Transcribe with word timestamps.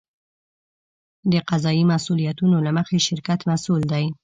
د 1.31 1.33
قضایي 1.49 1.83
مسوولیتونو 1.91 2.57
له 2.65 2.71
مخې 2.77 2.97
شرکت 3.07 3.39
مسوول 3.49 3.83
دی. 3.91 4.05